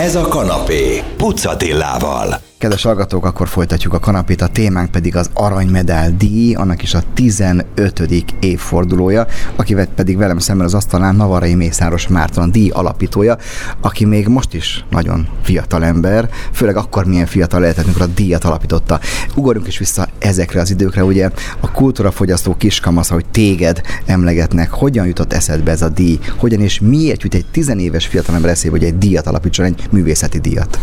Ez 0.00 0.14
a 0.14 0.28
kanapé, 0.28 1.02
Pucatillával. 1.16 2.40
Kedves 2.60 2.82
hallgatók, 2.82 3.24
akkor 3.24 3.48
folytatjuk 3.48 3.92
a 3.92 3.98
kanapét, 3.98 4.40
a 4.40 4.46
témánk 4.46 4.90
pedig 4.90 5.16
az 5.16 5.30
Aranymedál 5.34 6.10
díj, 6.16 6.54
annak 6.54 6.82
is 6.82 6.94
a 6.94 7.02
15. 7.14 8.08
évfordulója, 8.40 9.26
akivel 9.56 9.86
pedig 9.86 10.16
velem 10.16 10.38
szemben 10.38 10.66
az 10.66 10.74
asztalán 10.74 11.14
Navarai 11.14 11.54
Mészáros 11.54 12.08
Márton 12.08 12.50
díj 12.50 12.68
alapítója, 12.68 13.38
aki 13.80 14.04
még 14.04 14.28
most 14.28 14.54
is 14.54 14.84
nagyon 14.90 15.28
fiatal 15.42 15.84
ember, 15.84 16.28
főleg 16.52 16.76
akkor 16.76 17.04
milyen 17.04 17.26
fiatal 17.26 17.60
lehetett, 17.60 17.84
amikor 17.84 18.02
a 18.02 18.06
díjat 18.06 18.44
alapította. 18.44 19.00
Ugorjunk 19.34 19.66
is 19.66 19.78
vissza 19.78 20.08
ezekre 20.18 20.60
az 20.60 20.70
időkre, 20.70 21.04
ugye 21.04 21.30
a 21.60 21.70
kultúrafogyasztó 21.70 22.54
kiskamasz, 22.54 23.08
hogy 23.08 23.26
téged 23.30 23.80
emlegetnek, 24.06 24.70
hogyan 24.70 25.06
jutott 25.06 25.32
eszedbe 25.32 25.70
ez 25.70 25.82
a 25.82 25.88
díj, 25.88 26.18
hogyan 26.36 26.60
és 26.60 26.80
miért 26.80 27.22
jut 27.22 27.34
egy 27.34 27.46
tizenéves 27.50 28.06
fiatalember 28.06 28.50
eszébe, 28.50 28.76
hogy 28.78 28.86
egy 28.86 28.98
díjat 28.98 29.26
alapítson, 29.26 29.66
egy 29.66 29.88
művészeti 29.90 30.38
díjat? 30.38 30.78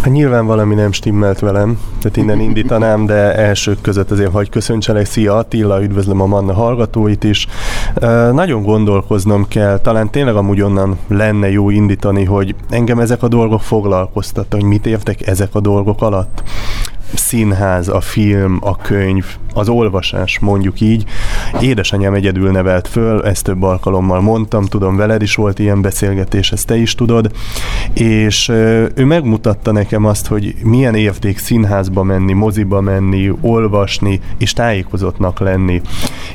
Hát 0.00 0.12
nyilván 0.12 0.46
valami 0.46 0.74
nem 0.74 0.92
stimmelt 0.92 1.38
velem, 1.38 1.78
tehát 2.00 2.16
innen 2.16 2.40
indítanám, 2.40 3.06
de 3.06 3.34
elsők 3.34 3.80
között 3.80 4.10
azért 4.10 4.32
hagy 4.32 4.50
köszöntselek. 4.50 5.06
Szia 5.06 5.36
Attila, 5.36 5.82
üdvözlöm 5.82 6.20
a 6.20 6.26
Manna 6.26 6.52
hallgatóit 6.52 7.24
is. 7.24 7.46
Nagyon 8.32 8.62
gondolkoznom 8.62 9.48
kell, 9.48 9.78
talán 9.78 10.10
tényleg 10.10 10.36
amúgy 10.36 10.60
onnan 10.60 10.98
lenne 11.08 11.50
jó 11.50 11.70
indítani, 11.70 12.24
hogy 12.24 12.54
engem 12.70 12.98
ezek 12.98 13.22
a 13.22 13.28
dolgok 13.28 13.60
foglalkoztattak, 13.60 14.60
hogy 14.60 14.68
mit 14.68 14.86
értek 14.86 15.26
ezek 15.26 15.54
a 15.54 15.60
dolgok 15.60 16.02
alatt 16.02 16.42
színház, 17.14 17.88
a 17.88 18.00
film, 18.00 18.58
a 18.60 18.76
könyv, 18.76 19.24
az 19.54 19.68
olvasás, 19.68 20.38
mondjuk 20.38 20.80
így. 20.80 21.04
Édesanyám 21.60 22.14
egyedül 22.14 22.50
nevelt 22.50 22.88
föl, 22.88 23.22
ezt 23.22 23.44
több 23.44 23.62
alkalommal 23.62 24.20
mondtam, 24.20 24.64
tudom, 24.64 24.96
veled 24.96 25.22
is 25.22 25.34
volt 25.34 25.58
ilyen 25.58 25.82
beszélgetés, 25.82 26.52
ezt 26.52 26.66
te 26.66 26.76
is 26.76 26.94
tudod, 26.94 27.30
és 27.92 28.48
ő 28.94 29.04
megmutatta 29.04 29.72
nekem 29.72 30.04
azt, 30.04 30.26
hogy 30.26 30.54
milyen 30.62 30.94
érték 30.94 31.38
színházba 31.38 32.02
menni, 32.02 32.32
moziba 32.32 32.80
menni, 32.80 33.32
olvasni, 33.40 34.20
és 34.38 34.52
tájékozottnak 34.52 35.40
lenni. 35.40 35.80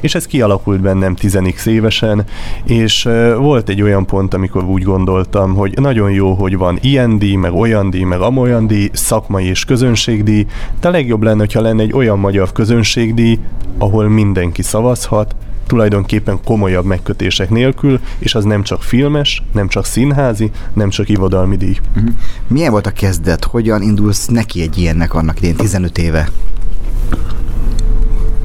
És 0.01 0.15
ez 0.15 0.25
kialakult 0.25 0.81
bennem 0.81 1.15
tizenik 1.15 1.61
évesen, 1.65 2.25
és 2.65 3.09
volt 3.37 3.69
egy 3.69 3.81
olyan 3.81 4.05
pont, 4.05 4.33
amikor 4.33 4.63
úgy 4.63 4.83
gondoltam, 4.83 5.53
hogy 5.55 5.73
nagyon 5.75 6.11
jó, 6.11 6.33
hogy 6.33 6.57
van 6.57 6.77
ilyen 6.81 7.17
díj, 7.17 7.35
meg 7.35 7.53
olyan 7.53 7.89
díj, 7.89 8.03
meg 8.03 8.19
amolyan 8.19 8.67
díj, 8.67 8.89
szakmai 8.93 9.45
és 9.45 9.65
közönségdíj, 9.65 10.45
de 10.79 10.87
a 10.87 10.91
legjobb 10.91 11.23
lenne, 11.23 11.45
ha 11.53 11.61
lenne 11.61 11.81
egy 11.81 11.93
olyan 11.93 12.19
magyar 12.19 12.51
közönségdíj, 12.51 13.39
ahol 13.77 14.09
mindenki 14.09 14.61
szavazhat, 14.61 15.35
tulajdonképpen 15.67 16.39
komolyabb 16.43 16.85
megkötések 16.85 17.49
nélkül, 17.49 17.99
és 18.19 18.35
az 18.35 18.43
nem 18.43 18.63
csak 18.63 18.81
filmes, 18.83 19.43
nem 19.51 19.67
csak 19.67 19.85
színházi, 19.85 20.51
nem 20.73 20.89
csak 20.89 21.09
ivadalmi 21.09 21.57
díj. 21.57 21.77
Uh-huh. 21.95 22.13
Milyen 22.47 22.71
volt 22.71 22.87
a 22.87 22.91
kezdet? 22.91 23.43
Hogyan 23.43 23.81
indulsz 23.81 24.27
neki 24.27 24.61
egy 24.61 24.77
ilyennek 24.77 25.13
annak 25.13 25.37
idén 25.37 25.55
15 25.55 25.97
éve? 25.97 26.29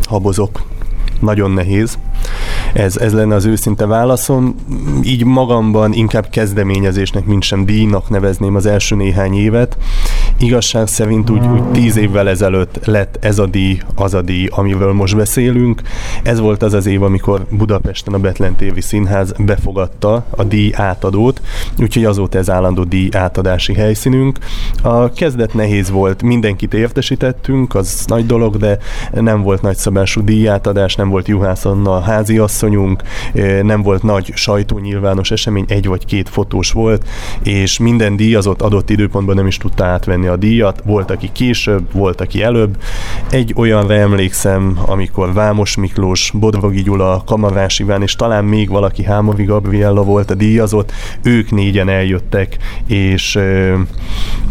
Habozok. 0.02 0.62
Nagyon 1.20 1.50
nehéz. 1.50 1.98
Ez, 2.72 2.96
ez 2.96 3.12
lenne 3.12 3.34
az 3.34 3.44
őszinte 3.44 3.86
válaszom. 3.86 4.54
Így 5.02 5.24
magamban 5.24 5.92
inkább 5.92 6.28
kezdeményezésnek, 6.28 7.24
mint 7.24 7.42
sem 7.42 7.64
díjnak 7.64 8.08
nevezném 8.08 8.54
az 8.54 8.66
első 8.66 8.96
néhány 8.96 9.34
évet. 9.34 9.76
Igazság 10.40 10.86
szerint 10.86 11.30
úgy, 11.30 11.46
úgy 11.46 11.62
tíz 11.62 11.96
évvel 11.96 12.28
ezelőtt 12.28 12.86
lett 12.86 13.18
ez 13.20 13.38
a 13.38 13.46
díj, 13.46 13.80
az 13.94 14.14
a 14.14 14.22
díj, 14.22 14.48
amivel 14.50 14.92
most 14.92 15.16
beszélünk. 15.16 15.82
Ez 16.22 16.40
volt 16.40 16.62
az 16.62 16.74
az 16.74 16.86
év, 16.86 17.02
amikor 17.02 17.46
Budapesten 17.50 18.14
a 18.14 18.18
Betlen 18.18 18.56
Tévi 18.56 18.80
Színház 18.80 19.32
befogadta 19.38 20.24
a 20.30 20.44
díj 20.44 20.70
átadót, 20.74 21.40
úgyhogy 21.78 22.04
azóta 22.04 22.38
ez 22.38 22.50
állandó 22.50 22.84
díj 22.84 23.08
átadási 23.12 23.74
helyszínünk. 23.74 24.38
A 24.82 25.12
kezdet 25.12 25.54
nehéz 25.54 25.90
volt, 25.90 26.22
mindenkit 26.22 26.74
értesítettünk, 26.74 27.74
az 27.74 28.04
nagy 28.06 28.26
dolog, 28.26 28.56
de 28.56 28.78
nem 29.12 29.42
volt 29.42 29.62
nagyszabású 29.62 30.24
díjátadás, 30.24 30.94
nem 30.94 31.08
volt 31.08 31.28
Juhász 31.28 31.64
Anna 31.64 32.00
háziasszonyunk, 32.00 33.02
nem 33.62 33.82
volt 33.82 34.02
nagy 34.02 34.32
sajtónyilvános 34.34 35.30
esemény, 35.30 35.64
egy 35.68 35.86
vagy 35.86 36.04
két 36.04 36.28
fotós 36.28 36.72
volt, 36.72 37.08
és 37.42 37.78
minden 37.78 38.16
díjazott 38.16 38.62
adott 38.62 38.90
időpontban 38.90 39.34
nem 39.34 39.46
is 39.46 39.56
tudta 39.56 39.84
átvenni 39.84 40.26
a 40.28 40.36
díjat. 40.36 40.82
Volt, 40.84 41.10
aki 41.10 41.30
később, 41.32 41.92
volt, 41.92 42.20
aki 42.20 42.42
előbb. 42.42 42.76
Egy 43.30 43.52
olyanra 43.56 43.94
emlékszem, 43.94 44.78
amikor 44.86 45.32
Vámos 45.32 45.76
Miklós, 45.76 46.32
Bodrogi 46.34 46.82
Gyula, 46.82 47.22
Kamarás 47.26 47.78
Iván, 47.78 48.02
és 48.02 48.14
talán 48.14 48.44
még 48.44 48.68
valaki 48.68 49.04
Hámovi 49.04 49.44
Gabriella 49.44 50.02
volt 50.02 50.30
a 50.30 50.34
díjazott, 50.34 50.92
ők 51.22 51.50
négyen 51.50 51.88
eljöttek, 51.88 52.56
és 52.86 53.36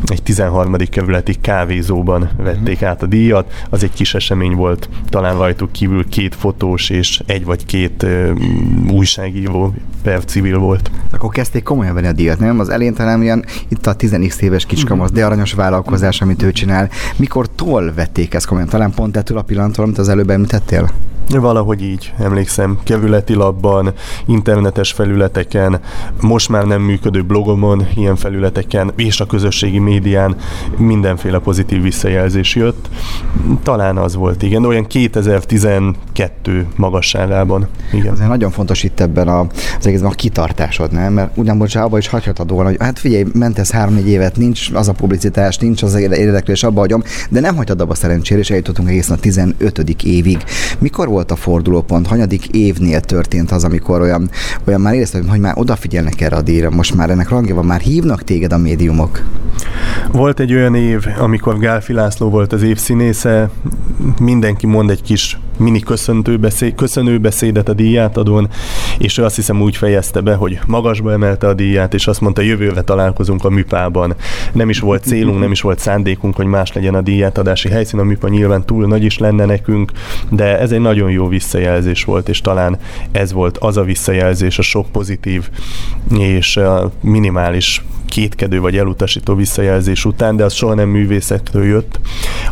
egy 0.06 0.24
13. 0.24 0.76
kerületi 0.90 1.34
kávézóban 1.42 2.30
vették 2.38 2.82
át 2.82 3.04
a 3.04 3.06
díjat. 3.06 3.66
Az 3.70 3.84
egy 3.84 3.94
kis 3.94 4.14
esemény 4.14 4.56
volt, 4.56 4.90
talán 5.10 5.38
rajtuk 5.38 5.72
kívül 5.72 6.10
két 6.10 6.36
fotós 6.36 6.90
és 6.90 7.22
egy 7.26 7.46
vagy 7.46 7.66
két 7.66 8.06
újságíró 8.92 9.74
per 10.04 10.26
civil 10.26 10.58
volt. 10.58 10.92
Akkor 11.12 11.30
kezdték 11.30 11.64
komolyan 11.64 11.94
venni 11.94 12.08
a 12.08 12.12
díjat, 12.12 12.40
nem? 12.40 12.60
Az 12.60 12.70
elén 12.70 12.94
talán 12.94 13.22
ilyen 13.22 13.46
itt 13.68 13.88
a 13.88 13.94
10 13.94 14.42
éves 14.42 14.66
kicskamasz, 14.66 15.12
de 15.12 15.26
aranyos 15.26 15.54
vállalkozás, 15.70 16.22
amit 16.22 16.44
ő 16.44 16.52
csinál. 16.52 16.90
Mikor 17.18 17.48
toll 17.56 17.94
vették 17.96 18.34
ezt 18.34 18.46
komolyan? 18.46 18.70
Talán 18.70 18.92
pont 18.92 19.18
ettől 19.18 19.38
a 19.38 19.42
pillanattól, 19.42 19.84
amit 19.86 19.98
az 19.98 20.10
előbb 20.10 20.30
említettél? 20.30 20.90
Valahogy 21.30 21.82
így, 21.82 22.14
emlékszem, 22.20 22.80
kevületi 22.84 23.34
labban, 23.34 23.94
internetes 24.26 24.92
felületeken, 24.92 25.80
most 26.22 26.50
már 26.50 26.66
nem 26.66 26.82
működő 26.82 27.22
blogomon, 27.22 27.88
ilyen 27.96 28.16
felületeken, 28.16 28.92
és 28.96 29.20
a 29.20 29.26
közösségi 29.26 29.80
médián 29.80 30.36
mindenféle 30.78 31.40
pozitív 31.40 31.82
visszajelzés 31.82 32.56
jött. 32.56 32.90
Talán 33.64 33.98
az 33.98 34.16
volt, 34.16 34.44
igen, 34.44 34.66
olyan 34.66 34.88
2012 34.88 36.68
magasságában. 36.76 37.68
Igen. 37.92 38.14
Ez 38.14 38.20
nagyon 38.20 38.52
fontos 38.52 38.84
itt 38.84 39.00
ebben 39.00 39.28
a, 39.28 39.40
az 39.80 39.88
egészben 39.88 40.12
a 40.12 40.16
kitartásod, 40.16 40.92
nem? 40.92 41.14
Mert 41.14 41.38
ugyanúgy 41.38 41.78
abban 41.78 42.00
is 42.00 42.08
hagyhatod 42.08 42.52
volna, 42.52 42.70
hogy 42.70 42.78
hát 42.80 43.00
figyelj, 43.00 43.26
mentesz 43.34 43.72
három-négy 43.72 44.08
évet, 44.08 44.38
nincs 44.38 44.70
az 44.74 44.88
a 44.88 44.94
publicitás, 44.94 45.58
nincs 45.58 45.84
az 45.84 45.96
érdeklés, 45.96 46.64
abba 46.64 46.80
hagyom, 46.80 47.04
de 47.30 47.40
nem 47.40 47.56
hagytad 47.56 47.82
abba 47.82 47.96
szerencsére, 47.96 48.40
és 48.40 48.50
eljutottunk 48.50 48.90
egészen 48.90 49.18
a 49.18 49.20
15. 49.20 49.80
évig. 50.04 50.44
Mikor 50.80 51.08
volt 51.08 51.17
a 51.32 51.36
fordulópont? 51.36 52.08
Hanyadik 52.08 52.48
évnél 52.48 53.00
történt 53.00 53.52
az, 53.52 53.64
amikor 53.64 54.02
olyan, 54.02 54.30
olyan 54.68 54.82
már 54.82 54.94
érezted, 54.94 55.30
hogy 55.30 55.40
már 55.40 55.54
odafigyelnek 55.58 56.22
erre 56.22 56.36
a 56.36 56.42
díjra, 56.42 56.70
most 56.70 56.96
már 56.96 57.10
ennek 57.10 57.30
rangja 57.30 57.56
van, 57.56 57.66
már 57.66 57.80
hívnak 57.80 58.24
téged 58.24 58.54
a 58.54 58.58
médiumok? 58.58 59.24
Volt 60.12 60.40
egy 60.40 60.54
olyan 60.54 60.76
év, 60.76 61.06
amikor 61.20 61.60
Gálfi 61.60 61.94
László 61.94 62.30
volt 62.30 62.54
az 62.54 62.62
évszínésze, 62.62 63.50
mindenki 64.20 64.66
mond 64.68 64.90
egy 64.90 65.02
kis 65.02 65.40
mini 65.58 65.80
köszöntőbeszéd, 65.80 66.76
köszönőbeszédet 66.76 67.70
a 67.70 67.74
díjátadón, 67.74 68.50
és 68.98 69.18
ő 69.18 69.24
azt 69.24 69.36
hiszem 69.36 69.62
úgy 69.62 69.78
fejezte 69.78 70.22
be, 70.22 70.36
hogy 70.36 70.60
magasba 70.68 71.12
emelte 71.12 71.48
a 71.48 71.54
díját, 71.54 71.94
és 71.94 72.08
azt 72.08 72.22
mondta, 72.22 72.42
jövőre 72.42 72.82
találkozunk 72.82 73.46
a 73.46 73.50
műpában. 73.50 74.16
Nem 74.54 74.70
is 74.70 74.80
volt 74.80 75.04
célunk, 75.04 75.40
nem 75.40 75.52
is 75.52 75.62
volt 75.62 75.80
szándékunk, 75.80 76.36
hogy 76.36 76.46
más 76.46 76.74
legyen 76.74 76.96
a 76.96 77.02
díjátadási 77.02 77.70
helyszín, 77.70 78.00
a 78.00 78.04
műpa 78.04 78.28
nyilván 78.28 78.66
túl 78.66 78.88
nagy 78.88 79.04
is 79.04 79.18
lenne 79.18 79.46
nekünk, 79.46 79.92
de 80.30 80.60
ez 80.60 80.72
egy 80.72 80.80
nagyon 80.80 81.12
jó 81.12 81.28
visszajelzés 81.28 82.04
volt, 82.04 82.30
és 82.30 82.42
talán 82.42 82.78
ez 83.12 83.32
volt 83.32 83.58
az 83.58 83.78
a 83.78 83.84
visszajelzés, 83.84 84.60
a 84.60 84.62
sok 84.62 84.88
pozitív 84.92 85.50
és 86.18 86.60
minimális 87.02 87.82
kétkedő 88.08 88.60
vagy 88.60 88.78
elutasító 88.78 89.36
visszajelzés 89.36 90.06
után, 90.06 90.36
de 90.36 90.44
az 90.44 90.54
soha 90.54 90.74
nem 90.74 90.90
művészettől 90.90 91.66
jött, 91.66 92.00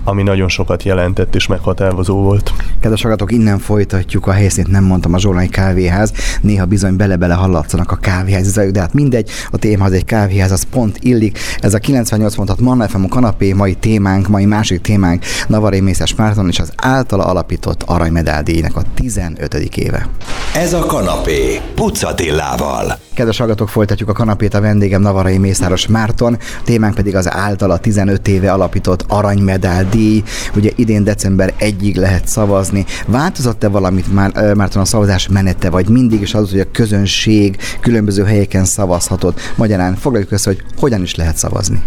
ami 0.04 0.24
nagyon 0.24 0.50
sokat 0.50 0.84
jelentett 0.84 1.36
és 1.36 1.48
meghatározó 1.48 2.16
volt. 2.22 2.54
Kedves 2.80 3.02
hallgatók, 3.02 3.32
innen 3.32 3.60
folytatjuk 3.60 4.28
a 4.28 4.32
helyszínt, 4.32 4.68
nem 4.68 4.84
mondtam 4.84 5.14
a 5.14 5.20
Zsolnai 5.20 5.48
kávéház, 5.48 6.14
néha 6.42 6.66
bizony 6.66 6.96
bele-bele 6.96 7.34
hallatszanak 7.34 7.92
a 7.92 7.96
kávéház 7.96 8.54
de 8.54 8.80
hát 8.80 8.94
mindegy, 8.94 9.30
a 9.52 9.58
téma 9.58 9.86
az 9.86 9.92
egy 9.92 10.06
kávéház, 10.06 10.52
az 10.52 10.64
pont 10.72 10.98
illik. 11.02 11.40
Ez 11.60 11.74
a 11.74 11.78
98 11.78 12.36
pontat 12.36 12.60
Manna 12.60 12.88
FM 12.88 13.04
a 13.04 13.08
kanapé, 13.08 13.54
mai 13.54 13.74
témánk, 13.74 14.28
mai 14.28 14.46
másik 14.46 14.82
témánk 14.82 15.24
Navaré 15.48 15.80
Mészes 15.80 16.16
Márton 16.16 16.48
és 16.48 16.60
az 16.60 16.72
általa 16.76 17.24
alapított 17.24 17.84
aranymedálydíjnak 17.84 18.76
a 18.76 18.82
15. 18.94 19.54
éve. 19.54 20.10
Ez 20.56 20.74
a 20.74 20.86
kanapé, 20.86 21.62
Pucatillával. 21.76 22.98
Kedves 23.14 23.38
hallgatók, 23.38 23.70
folytatjuk 23.70 24.10
a 24.10 24.14
kanapét, 24.14 24.54
a 24.54 24.62
vendégem 24.62 25.02
Navarai 25.02 25.38
Mészáros 25.46 25.88
Márton, 25.88 26.38
témánk 26.64 26.96
pedig 26.96 27.16
az 27.16 27.32
általa 27.32 27.78
15 27.78 28.28
éve 28.28 28.52
alapított 28.52 29.06
aranymedál 29.08 29.90
díj. 29.90 30.24
Ugye 30.56 30.72
idén 30.76 31.04
december 31.04 31.54
1-ig 31.60 31.96
lehet 31.96 32.28
szavazni. 32.28 32.86
Változott-e 33.08 33.68
valamit 33.68 34.14
már, 34.14 34.54
Márton 34.56 34.82
a 34.82 34.86
szavazás 34.86 35.28
menete, 35.28 35.70
vagy 35.70 35.90
mindig 35.90 36.22
is 36.22 36.34
az, 36.34 36.52
hogy 36.52 36.60
a 36.60 36.72
közönség 36.72 37.58
különböző 37.80 38.24
helyeken 38.24 38.66
szavazhatott? 38.66 39.40
Magyarán 39.56 39.96
foglaljuk 39.96 40.32
össze, 40.32 40.50
hogy 40.50 40.64
hogyan 40.78 41.02
is 41.02 41.16
lehet 41.16 41.38
szavazni. 41.38 41.82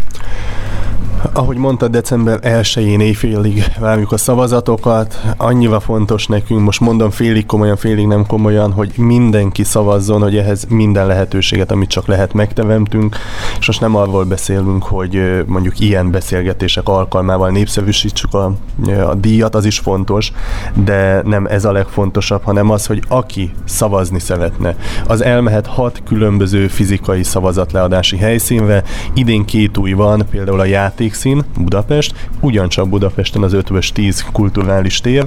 Ahogy 1.33 1.57
mondta, 1.57 1.89
december 1.89 2.39
1-én 2.43 3.01
éjfélig 3.01 3.65
várjuk 3.79 4.13
a 4.13 4.17
szavazatokat. 4.17 5.21
Annyira 5.37 5.81
fontos 5.81 6.27
nekünk, 6.27 6.61
most 6.61 6.81
mondom 6.81 7.11
félig 7.11 7.47
komolyan, 7.47 7.77
félig 7.77 8.07
nem 8.07 8.27
komolyan, 8.27 8.73
hogy 8.73 8.93
mindenki 8.97 9.65
szavazzon, 9.65 10.23
hogy 10.23 10.37
ehhez 10.37 10.67
minden 10.69 11.07
lehetőséget, 11.07 11.71
amit 11.71 11.89
csak 11.89 12.07
lehet 12.07 12.33
megteremtünk. 12.33 13.17
És 13.59 13.67
most 13.67 13.81
nem 13.81 13.97
arról 13.97 14.25
beszélünk, 14.25 14.83
hogy 14.85 15.45
mondjuk 15.47 15.81
ilyen 15.81 16.11
beszélgetések 16.11 16.89
alkalmával 16.89 17.51
népszerűsítsük 17.51 18.35
a, 18.35 18.53
a 19.09 19.15
díjat, 19.15 19.55
az 19.55 19.65
is 19.65 19.79
fontos, 19.79 20.33
de 20.85 21.23
nem 21.25 21.47
ez 21.47 21.65
a 21.65 21.73
legfontosabb, 21.73 22.43
hanem 22.43 22.71
az, 22.71 22.87
hogy 22.87 23.03
aki 23.09 23.53
szavazni 23.65 24.19
szeretne, 24.19 24.77
az 25.07 25.23
elmehet 25.23 25.67
hat 25.67 26.03
különböző 26.05 26.69
fizikai 26.69 27.23
szavazatleadási 27.23 28.17
helyszínre. 28.17 28.83
Idén 29.15 29.45
két 29.45 29.77
új 29.77 29.93
van, 29.93 30.27
például 30.31 30.61
a 30.61 30.65
játék 30.65 30.88
Emlékszín, 30.97 31.45
Budapest, 31.59 32.29
ugyancsak 32.41 32.89
Budapesten 32.89 33.43
az 33.43 33.53
5 33.53 33.93
10 33.95 34.25
kulturális 34.33 35.01
tér. 35.01 35.27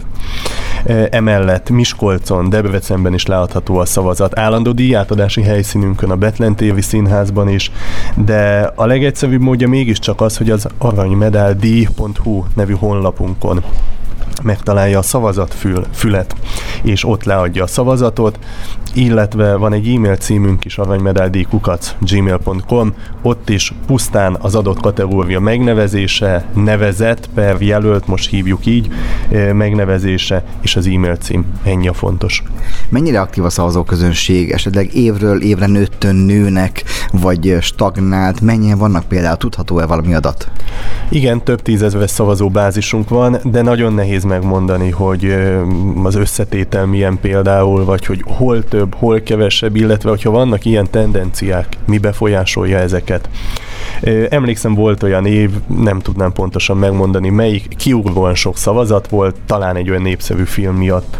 E, 0.85 1.07
emellett 1.11 1.69
Miskolcon, 1.69 2.49
Debrecenben 2.49 3.13
is 3.13 3.25
látható 3.25 3.77
a 3.77 3.85
szavazat 3.85 4.39
állandó 4.39 4.71
díjátadási 4.71 5.41
helyszínünkön, 5.41 6.09
a 6.11 6.15
Betlen 6.15 6.55
tévi 6.55 6.81
színházban 6.81 7.49
is, 7.49 7.71
de 8.15 8.71
a 8.75 8.85
legegyszerűbb 8.85 9.41
módja 9.41 9.67
mégiscsak 9.67 10.21
az, 10.21 10.37
hogy 10.37 10.49
az 10.49 10.67
aranymedál.hu 10.77 12.43
nevű 12.55 12.73
honlapunkon 12.73 13.63
megtalálja 14.43 14.97
a 14.97 15.01
szavazatfül, 15.01 15.85
fület, 15.93 16.35
és 16.83 17.05
ott 17.05 17.23
leadja 17.23 17.63
a 17.63 17.67
szavazatot, 17.67 18.39
illetve 18.93 19.55
van 19.55 19.73
egy 19.73 19.87
e-mail 19.87 20.15
címünk 20.15 20.65
is, 20.65 20.77
aranymedáldi.kukac 20.77 21.95
gmail.com, 21.99 22.93
ott 23.21 23.49
is 23.49 23.73
pusztán 23.85 24.37
az 24.39 24.55
adott 24.55 24.79
kategória 24.79 25.39
megnevezése, 25.39 26.45
nevezet 26.53 27.29
per 27.33 27.61
jelölt, 27.61 28.07
most 28.07 28.29
hívjuk 28.29 28.65
így, 28.65 28.87
megnevezése 29.53 30.43
és 30.61 30.75
az 30.75 30.87
e-mail 30.87 31.15
cím. 31.15 31.45
Ennyi 31.63 31.87
a 31.87 31.93
fontos. 31.93 32.43
Mennyire 32.89 33.21
aktív 33.21 33.43
a 33.43 33.49
szavazóközönség? 33.49 34.51
Esetleg 34.51 34.95
évről 34.95 35.41
évre 35.41 35.65
nőttön 35.65 36.15
nőnek, 36.15 36.83
vagy 37.11 37.57
stagnált? 37.61 38.41
Mennyien 38.41 38.77
vannak 38.77 39.03
például? 39.03 39.37
Tudható-e 39.37 39.85
valami 39.85 40.13
adat? 40.13 40.51
Igen, 41.09 41.43
több 41.43 41.61
tízezres 41.61 42.09
szavazóbázisunk 42.09 43.09
van, 43.09 43.37
de 43.43 43.61
nagyon 43.61 43.93
nehéz 43.93 44.23
megmondani, 44.31 44.89
hogy 44.89 45.35
az 46.03 46.15
összetétel 46.15 46.85
milyen 46.85 47.19
például, 47.21 47.85
vagy 47.85 48.05
hogy 48.05 48.23
hol 48.25 48.63
több, 48.63 48.95
hol 48.95 49.21
kevesebb, 49.21 49.75
illetve 49.75 50.09
hogyha 50.09 50.31
vannak 50.31 50.65
ilyen 50.65 50.89
tendenciák, 50.89 51.77
mi 51.85 51.97
befolyásolja 51.97 52.77
ezeket. 52.77 53.29
Emlékszem, 54.29 54.73
volt 54.73 55.03
olyan 55.03 55.25
év, 55.25 55.51
nem 55.67 55.99
tudnám 55.99 56.31
pontosan 56.31 56.77
megmondani 56.77 57.29
melyik, 57.29 57.67
kiugróan 57.77 58.35
sok 58.35 58.57
szavazat 58.57 59.09
volt, 59.09 59.35
talán 59.45 59.75
egy 59.75 59.89
olyan 59.89 60.01
népszerű 60.01 60.43
film 60.43 60.75
miatt. 60.75 61.17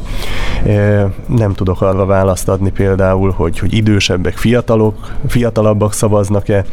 Nem 1.26 1.54
tudok 1.54 1.82
arra 1.82 2.06
választ 2.06 2.50
adni 2.50 2.72
például, 2.72 3.32
hogy, 3.32 3.60
hogy 3.60 3.74
idősebbek, 3.74 4.38
fiatalok, 4.38 5.12
fiatalabbak 5.28 5.94
szavaznak-e, 5.94 6.66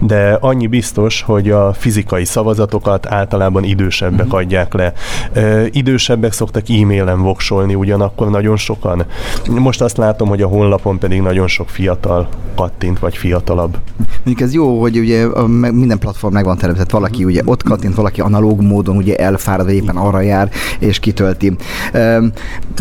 de 0.00 0.38
annyi 0.40 0.66
biztos, 0.66 1.22
hogy 1.22 1.50
a 1.50 1.72
fizikai 1.72 2.24
szavazatokat 2.24 3.06
általában 3.06 3.64
idősebbek 3.64 4.26
mm-hmm. 4.26 4.36
adják 4.36 4.74
le. 4.74 4.92
Idősebbek 5.70 6.32
szoktak 6.32 6.68
e-mailen 6.68 7.22
voksolni 7.22 7.74
ugyanakkor 7.74 8.30
nagyon 8.30 8.56
sokan. 8.56 9.04
Most 9.50 9.80
azt 9.80 9.96
látom, 9.96 10.28
hogy 10.28 10.42
a 10.42 10.46
honlapon 10.46 10.98
pedig 10.98 11.20
nagyon 11.20 11.46
sok 11.46 11.68
fiatal 11.68 12.28
kattint, 12.54 12.98
vagy 12.98 13.16
fiatalabb. 13.16 13.76
Mondjuk 14.24 14.40
ez 14.40 14.54
jó, 14.54 14.80
hogy 14.80 14.98
ugye 14.98 15.26
minden 15.72 15.98
platform 15.98 16.32
meg 16.32 16.44
van 16.44 16.56
teremtett, 16.56 16.90
valaki 16.90 17.24
ugye 17.24 17.42
ott 17.44 17.62
kattint, 17.62 17.94
valaki 17.94 18.20
analóg 18.20 18.60
módon 18.60 18.96
ugye 18.96 19.16
elfárad, 19.16 19.68
éppen 19.68 19.96
arra 19.96 20.20
jár, 20.20 20.50
és 20.78 20.98
kitölti. 20.98 21.56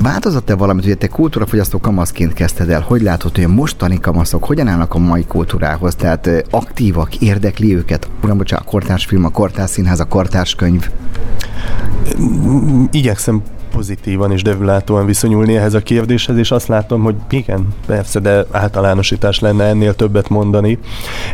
Változott-e 0.02 0.56
valamit, 0.56 0.86
ugye 0.86 0.96
te 0.96 1.08
kultúrafogyasztó 1.08 1.80
kamaszként 1.80 2.34
kezdted 2.34 2.70
el, 2.70 2.82
hogy 2.82 3.02
látod, 3.02 3.36
hogy 3.36 3.44
a 3.44 3.48
mostani 3.48 4.00
kamaszok 4.00 4.44
hogyan 4.44 4.68
állnak 4.68 4.94
a 4.94 4.98
mai 4.98 5.26
kultúrához, 5.26 5.96
tehát 5.96 6.30
aktívak, 6.50 7.16
érdekli 7.16 7.76
őket, 7.76 8.10
uram, 8.24 8.38
bocsánat, 8.38 8.66
a 8.66 8.70
kortárs 8.70 9.06
film, 9.06 9.26
a 9.26 9.30
kortárs 9.30 9.70
színház, 9.70 10.00
a 10.00 10.06
kortárs 10.06 10.56
könyv? 10.56 10.90
Igyekszem 12.92 13.42
pozitívan 13.72 14.32
és 14.32 14.42
devülátóan 14.42 15.06
viszonyulni 15.06 15.56
ehhez 15.56 15.74
a 15.74 15.80
kérdéshez, 15.80 16.38
és 16.38 16.52
azt 16.52 16.68
látom, 16.68 17.04
hogy 17.04 17.16
igen, 17.30 17.68
persze, 17.86 18.20
de 18.20 18.46
általánosítás 18.52 19.40
lenne 19.40 19.64
ennél 19.64 19.96
többet 19.96 20.30
mondani. 20.30 20.78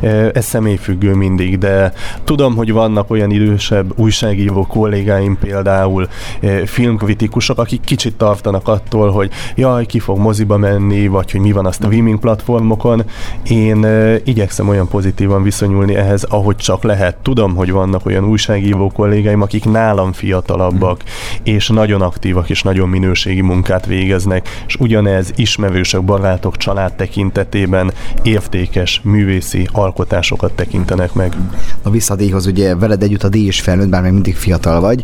E, 0.02 0.08
ez 0.34 0.46
személyfüggő 0.46 1.14
mindig, 1.14 1.58
de 1.58 1.94
tudom, 2.24 2.56
hogy 2.56 2.72
vannak 2.72 3.12
olyan 3.12 3.32
idősebb 3.32 4.00
újságíró 4.00 4.66
kollégáim 4.66 5.38
például, 5.38 6.08
e, 6.42 6.66
filmkritikusok, 6.66 7.60
akik 7.60 7.82
kicsit 7.82 8.16
tartanak 8.16 8.68
attól, 8.68 9.12
hogy 9.12 9.32
jaj, 9.56 9.86
ki 9.86 10.00
fog 10.00 10.18
moziba 10.18 10.58
menni, 10.58 11.08
vagy 11.08 11.32
hogy 11.32 11.42
mi 11.42 11.52
van 11.52 11.66
azt 11.66 11.84
a 11.84 11.86
streaming 11.86 12.20
platformokon. 12.20 13.04
Én 13.50 13.86
e, 13.86 14.16
igyekszem 14.24 14.68
olyan 14.68 14.88
pozitívan 14.88 15.44
viszonyulni 15.44 15.96
ehhez, 15.96 16.24
ahogy 16.24 16.56
csak 16.56 16.84
lehet. 16.84 17.16
Tudom, 17.22 17.56
hogy 17.56 17.72
vannak 17.72 18.06
olyan 18.06 18.26
újságíró 18.26 18.92
kollégáim, 18.92 19.42
akik 19.42 19.66
nálam 19.66 20.12
fiatalabbak, 20.14 21.04
és 21.44 21.68
nagyon 21.68 22.02
aktív 22.02 22.27
aktívak 22.28 22.50
és 22.50 22.62
nagyon 22.62 22.90
minőségi 22.90 23.42
munkát 23.42 23.86
végeznek, 23.86 24.64
és 24.68 24.76
ugyanez 24.76 25.32
ismerősök, 25.36 26.04
barátok, 26.04 26.58
család 26.58 26.94
tekintetében 26.94 27.92
értékes 28.24 29.02
művészi 29.04 29.68
alkotásokat 29.72 30.54
tekintenek 30.54 31.14
meg. 31.14 31.36
A 31.82 31.90
visszadíjhoz 31.90 32.46
ugye 32.46 32.76
veled 32.76 33.04
együtt 33.04 33.24
a 33.24 33.30
díj 33.30 33.46
is 33.46 33.62
felnőtt, 33.62 33.90
bár 33.90 34.02
még 34.02 34.12
mindig 34.12 34.36
fiatal 34.36 34.80
vagy. 34.80 35.04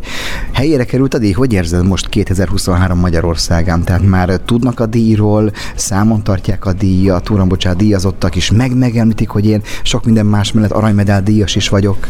Helyére 0.53 0.83
került 0.83 1.13
a 1.13 1.17
díj, 1.17 1.31
hogy 1.31 1.53
érzed 1.53 1.85
most 1.85 2.09
2023 2.09 2.99
Magyarországán? 2.99 3.83
Tehát 3.83 4.07
már 4.07 4.39
tudnak 4.45 4.79
a 4.79 4.85
díjról, 4.85 5.51
számon 5.75 6.23
tartják 6.23 6.65
a 6.65 6.73
díjat, 6.73 7.29
uram, 7.29 7.47
bocsánat, 7.47 7.77
díjazottak 7.77 8.35
is, 8.35 8.51
meg 8.51 8.77
megemlítik, 8.77 9.29
hogy 9.29 9.45
én 9.45 9.61
sok 9.83 10.05
minden 10.05 10.25
más 10.25 10.51
mellett 10.51 10.71
aranymedál 10.71 11.21
díjas 11.21 11.55
is 11.55 11.69
vagyok. 11.69 12.07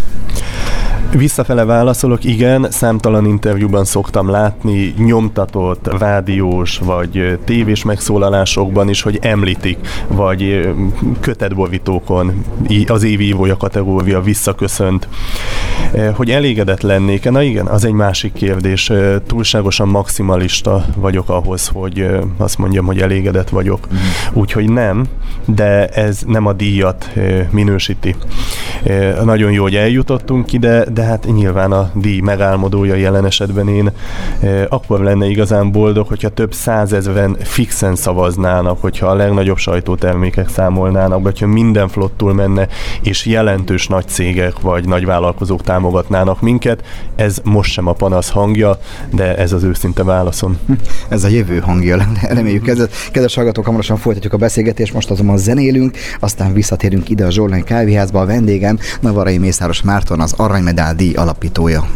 Visszafele 1.17 1.65
válaszolok, 1.65 2.23
igen, 2.23 2.67
számtalan 2.71 3.25
interjúban 3.25 3.85
szoktam 3.85 4.29
látni, 4.29 4.93
nyomtatott, 5.05 5.97
rádiós 5.99 6.77
vagy 6.77 7.39
tévés 7.45 7.83
megszólalásokban 7.83 8.89
is, 8.89 9.01
hogy 9.01 9.19
említik, 9.21 9.77
vagy 10.07 10.69
kötetborítókon 11.19 12.43
az 12.87 13.03
évívója 13.03 13.57
kategória 13.57 14.21
visszaköszönt. 14.21 15.07
Hogy 16.13 16.31
elégedett 16.31 16.81
lennék, 16.81 17.29
na 17.29 17.41
igen, 17.41 17.65
az 17.65 17.85
egy 17.85 17.91
másik 17.91 18.33
kérdés. 18.33 18.91
Túlságosan 19.27 19.87
maximalista 19.87 20.85
vagyok 20.95 21.29
ahhoz, 21.29 21.67
hogy 21.67 22.07
azt 22.37 22.57
mondjam, 22.57 22.85
hogy 22.85 22.99
elégedett 22.99 23.49
vagyok. 23.49 23.87
Mm. 23.93 23.97
Úgyhogy 24.33 24.69
nem, 24.69 25.05
de 25.45 25.87
ez 25.87 26.21
nem 26.27 26.45
a 26.45 26.53
díjat 26.53 27.11
minősíti. 27.49 28.15
Nagyon 29.23 29.51
jó, 29.51 29.61
hogy 29.61 29.75
eljutottunk 29.75 30.53
ide, 30.53 30.85
de 30.93 31.03
hát 31.03 31.25
nyilván 31.33 31.71
a 31.71 31.89
díj 31.93 32.19
megálmodója 32.19 32.95
jelen 32.95 33.25
esetben 33.25 33.67
én 33.67 33.91
akkor 34.69 34.92
lenne 35.01 35.25
igazán 35.25 35.71
boldog, 35.71 36.07
hogyha 36.07 36.29
több 36.29 36.53
százezren 36.53 37.37
fixen 37.39 37.95
szavaznának, 37.95 38.81
hogyha 38.81 39.07
a 39.07 39.15
legnagyobb 39.15 39.57
sajtótermékek 39.57 40.49
számolnának, 40.49 41.21
vagy 41.23 41.39
hogyha 41.39 41.53
minden 41.53 41.87
flottul 41.87 42.33
menne, 42.33 42.67
és 43.01 43.25
jelentős 43.25 43.87
nagy 43.87 44.07
cégek 44.07 44.59
vagy 44.59 44.87
nagy 44.87 45.05
vállalkozók 45.05 45.61
támogatnának 45.61 46.41
minket. 46.41 46.83
Ez 47.15 47.37
most 47.43 47.71
sem 47.71 47.87
a 47.87 47.93
panasz 47.93 48.29
hangja, 48.29 48.77
de 49.11 49.37
ez 49.37 49.51
az 49.53 49.63
őszinte 49.63 50.03
válaszom. 50.03 50.57
Ez 51.09 51.23
a 51.23 51.27
jövő 51.27 51.59
hangja, 51.59 52.07
reméljük. 52.21 52.63
Kedves, 52.63 53.09
kedves 53.11 53.35
hallgatók, 53.35 53.65
hamarosan 53.65 53.97
folytatjuk 53.97 54.33
a 54.33 54.37
beszélgetést, 54.37 54.93
most 54.93 55.09
azonban 55.09 55.37
zenélünk, 55.37 55.97
aztán 56.19 56.53
visszatérünk 56.53 57.09
ide 57.09 57.25
a 57.25 57.31
Zsolnai 57.31 57.63
kávéházba. 57.63 58.21
A 58.21 58.25
vendégem 58.25 58.77
Navarai 58.99 59.37
Mészáros 59.37 59.81
Márton, 59.81 60.19
az 60.19 60.33
Aranymedál 60.37 60.95
díj 60.95 61.13
alapítója. 61.13 61.87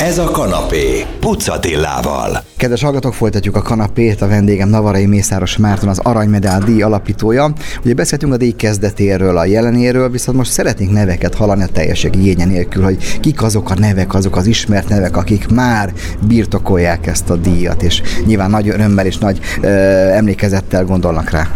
Ez 0.00 0.18
a 0.18 0.24
kanapé 0.24 1.06
Pucatillával. 1.20 2.42
Kedves 2.56 2.82
hallgatók, 2.82 3.14
folytatjuk 3.14 3.56
a 3.56 3.62
kanapét. 3.62 4.22
A 4.22 4.28
vendégem 4.28 4.68
Navarai 4.68 5.06
Mészáros 5.06 5.56
Márton, 5.56 5.88
az 5.88 5.98
Aranymedál 5.98 6.60
díj 6.60 6.82
alapítója. 6.82 7.52
Ugye 7.84 7.94
beszéltünk 7.94 8.32
a 8.32 8.36
díj 8.36 8.50
kezdetéről, 8.50 9.36
a 9.36 9.44
jelenéről, 9.44 10.10
viszont 10.10 10.36
most 10.36 10.50
szeretnénk 10.50 10.92
neveket 10.92 11.34
hallani 11.34 11.62
a 11.62 11.66
teljesség 11.66 12.14
igénye 12.14 12.44
nélkül, 12.44 12.82
hogy 12.82 13.20
kik 13.20 13.42
azok 13.42 13.70
a 13.70 13.74
nevek, 13.78 14.14
azok 14.14 14.36
az 14.36 14.46
ismert 14.46 14.88
nevek, 14.88 15.16
akik 15.16 15.48
már 15.48 15.92
birtokolják 16.26 17.06
ezt 17.06 17.30
a 17.30 17.36
díjat, 17.36 17.82
és 17.82 18.02
nyilván 18.24 18.50
nagy 18.50 18.68
örömmel 18.68 19.06
és 19.06 19.18
nagy 19.18 19.38
ö, 19.60 19.68
emlékezettel 20.08 20.84
gondolnak 20.84 21.30
rá. 21.30 21.48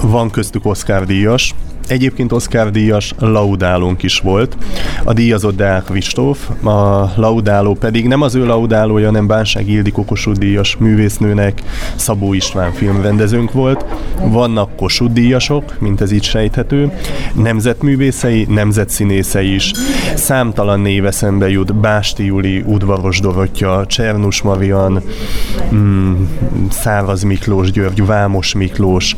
Van 0.00 0.30
köztük 0.30 0.66
Oscar 0.66 1.06
díjas, 1.06 1.54
Egyébként 1.90 2.32
Oscar 2.32 2.70
díjas 2.70 3.14
laudálónk 3.18 4.02
is 4.02 4.18
volt. 4.18 4.56
A 5.04 5.12
díjazott 5.12 5.56
Deák 5.56 5.88
Vistóf, 5.88 6.48
a 6.64 7.12
laudáló 7.16 7.74
pedig 7.74 8.06
nem 8.06 8.22
az 8.22 8.34
ő 8.34 8.46
laudálója, 8.46 9.06
hanem 9.06 9.26
Bánság 9.26 9.68
Ildikó 9.68 10.04
Kossuth 10.04 10.38
díjas 10.38 10.76
művésznőnek 10.76 11.62
Szabó 11.96 12.32
István 12.32 12.72
filmrendezőnk 12.72 13.52
volt. 13.52 13.84
Vannak 14.22 14.76
Kossuth 14.76 15.12
díjasok, 15.12 15.80
mint 15.80 16.00
ez 16.00 16.12
így 16.12 16.22
sejthető, 16.22 16.92
nemzetművészei, 17.34 18.46
nemzetszínészei 18.48 19.54
is. 19.54 19.72
Számtalan 20.14 20.80
név 20.80 21.06
eszembe 21.06 21.48
jut 21.50 21.74
Básti 21.74 22.24
Juli, 22.24 22.62
Udvaros 22.66 23.20
Dorottya, 23.20 23.84
Csernus 23.86 24.42
Marian, 24.42 25.02
mm, 25.74 26.14
Száraz 26.70 27.22
Miklós 27.22 27.70
György, 27.70 28.06
Vámos 28.06 28.54
Miklós, 28.54 29.16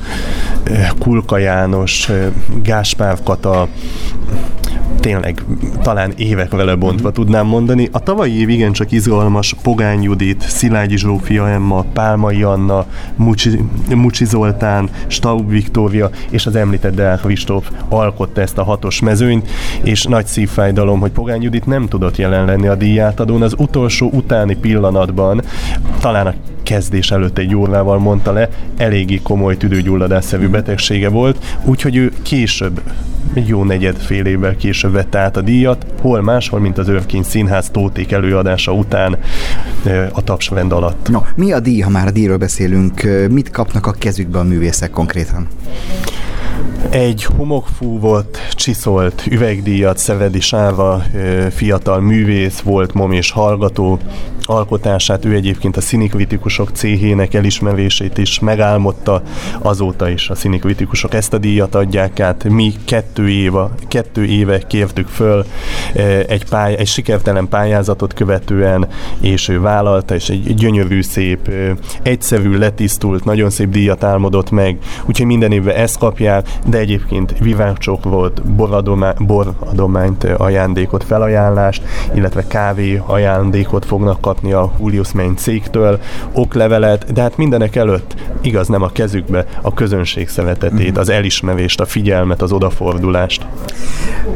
eh, 0.62 0.88
Kulka 0.98 1.38
János, 1.38 2.08
eh, 2.08 2.26
Gáspár 2.62 3.18
Kata, 3.24 3.68
tényleg 5.00 5.44
talán 5.82 6.12
évek 6.16 6.50
vele 6.50 6.74
bontva 6.74 7.10
tudnám 7.10 7.46
mondani. 7.46 7.88
A 7.92 7.98
tavalyi 7.98 8.40
év 8.40 8.48
igencsak 8.48 8.92
izgalmas, 8.92 9.54
Pogány 9.62 10.02
Judit, 10.02 10.42
Szilágyi 10.48 10.96
Zsófia 10.96 11.48
Emma, 11.48 11.84
Pálmai 11.92 12.42
Anna, 12.42 12.86
Mucsi, 13.16 13.60
Mucsi 13.94 14.24
Zoltán, 14.24 14.88
Staub 15.06 15.50
Viktória 15.50 16.10
és 16.30 16.46
az 16.46 16.56
említett 16.56 16.94
Deák 16.94 17.22
Vistóf 17.22 17.70
alkotta 17.88 18.40
ezt 18.40 18.58
a 18.58 18.64
hatos 18.64 19.00
mezőnyt, 19.00 19.50
és 19.82 20.04
nagy 20.04 20.26
szívfájdalom, 20.26 21.00
hogy 21.00 21.10
Pogány 21.10 21.42
Judit 21.42 21.66
nem 21.66 21.88
tudott 21.88 22.16
jelen 22.16 22.44
lenni 22.44 22.66
a 22.66 22.74
díjátadón. 22.74 23.42
Az 23.42 23.54
utolsó 23.58 24.10
utáni 24.12 24.56
pillanatban, 24.56 25.42
talán 26.00 26.26
a 26.26 26.34
kezdés 26.72 27.10
előtt 27.10 27.38
egy 27.38 27.54
órával 27.54 27.98
mondta 27.98 28.32
le, 28.32 28.48
eléggé 28.76 29.20
komoly 29.22 29.56
tüdőgyulladásszerű 29.56 30.48
betegsége 30.48 31.08
volt, 31.08 31.44
úgyhogy 31.64 31.96
ő 31.96 32.12
később 32.22 32.80
egy 33.34 33.48
jó 33.48 33.64
negyed 33.64 33.96
fél 33.96 34.24
évvel 34.24 34.56
később 34.56 34.92
vette 34.92 35.18
át 35.18 35.36
a 35.36 35.40
díjat, 35.40 35.86
hol 36.00 36.22
máshol, 36.22 36.60
mint 36.60 36.78
az 36.78 36.88
Örkény 36.88 37.22
Színház 37.22 37.70
Tóték 37.70 38.12
előadása 38.12 38.72
után 38.72 39.16
a 40.12 40.22
tapsrend 40.24 40.72
alatt. 40.72 41.08
No, 41.08 41.20
mi 41.36 41.52
a 41.52 41.60
díj, 41.60 41.80
ha 41.80 41.90
már 41.90 42.06
a 42.06 42.10
díjról 42.10 42.36
beszélünk? 42.36 43.08
Mit 43.30 43.50
kapnak 43.50 43.86
a 43.86 43.92
kezükbe 43.92 44.38
a 44.38 44.42
művészek 44.42 44.90
konkrétan? 44.90 45.48
Egy 46.90 47.24
homokfúvott, 47.24 48.38
csiszolt 48.50 49.26
üvegdíjat 49.30 49.98
Szevedi 49.98 50.40
Sáva 50.40 51.02
fiatal 51.50 52.00
művész 52.00 52.60
volt, 52.60 52.94
mom 52.94 53.12
és 53.12 53.30
hallgató, 53.30 53.98
alkotását, 54.44 55.24
ő 55.24 55.34
egyébként 55.34 55.76
a 55.76 55.80
színikritikusok 55.80 56.70
céhének 56.70 57.34
elismerését 57.34 58.18
is 58.18 58.38
megálmodta, 58.38 59.22
azóta 59.58 60.08
is 60.08 60.28
a 60.28 60.34
színikritikusok 60.34 61.14
ezt 61.14 61.32
a 61.32 61.38
díjat 61.38 61.74
adják 61.74 62.20
át. 62.20 62.44
Mi 62.44 62.72
kettő, 62.84 63.28
éve, 63.28 63.68
kettő 63.88 64.24
éve 64.24 64.58
kértük 64.58 65.08
föl 65.08 65.44
egy, 66.26 66.44
pály, 66.48 66.76
egy 66.78 66.86
sikertelen 66.86 67.48
pályázatot 67.48 68.14
követően, 68.14 68.88
és 69.20 69.48
ő 69.48 69.60
vállalta, 69.60 70.14
és 70.14 70.28
egy 70.28 70.54
gyönyörű, 70.54 71.02
szép, 71.02 71.50
egyszerű, 72.02 72.56
letisztult, 72.58 73.24
nagyon 73.24 73.50
szép 73.50 73.68
díjat 73.68 74.04
álmodott 74.04 74.50
meg, 74.50 74.78
úgyhogy 75.04 75.26
minden 75.26 75.52
évben 75.52 75.76
ezt 75.76 75.98
kapják, 75.98 76.48
de 76.72 76.78
egyébként 76.78 77.38
virágcsok 77.38 78.04
volt, 78.04 78.42
boradományt, 78.42 80.24
ajándékot, 80.24 81.04
felajánlást, 81.04 81.82
illetve 82.14 82.46
kávé 82.46 83.02
ajándékot 83.06 83.84
fognak 83.84 84.20
kapni 84.20 84.52
a 84.52 84.72
Julius 84.80 85.12
Main 85.12 85.36
cégtől, 85.36 86.00
oklevelet, 86.32 87.12
de 87.12 87.20
hát 87.20 87.36
mindenek 87.36 87.76
előtt 87.76 88.14
igaz 88.40 88.68
nem 88.68 88.82
a 88.82 88.92
kezükbe 88.92 89.46
a 89.62 89.74
közönség 89.74 90.28
szeretetét, 90.28 90.98
az 90.98 91.08
elismerést, 91.08 91.80
a 91.80 91.84
figyelmet, 91.84 92.42
az 92.42 92.52
odafordulást. 92.52 93.46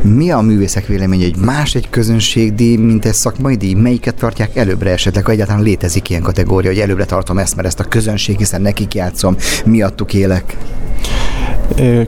Mi 0.03 0.31
a 0.31 0.41
művészek 0.41 0.87
véleménye, 0.87 1.25
egy 1.25 1.37
más 1.37 1.75
egy 1.75 1.91
közönségdíj, 1.91 2.77
mint 2.77 3.05
egy 3.05 3.15
szakmai 3.15 3.57
díj? 3.57 3.75
Melyiket 3.75 4.15
tartják 4.15 4.57
előbbre 4.57 4.91
esetleg, 4.91 5.29
egyáltalán 5.29 5.63
létezik 5.63 6.11
ilyen 6.11 6.23
kategória, 6.23 6.71
hogy 6.71 6.81
előbbre 6.81 7.05
tartom 7.05 7.39
ezt, 7.39 7.57
mert 7.57 7.69
ezt 7.69 7.81
a 7.81 7.85
közönség, 7.85 8.39
hiszen 8.39 8.63
nekik 8.63 8.95
játszom, 8.95 9.37
miattuk 9.65 10.15
élek? 10.15 10.57